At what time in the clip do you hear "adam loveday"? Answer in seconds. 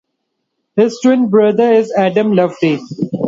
1.95-2.79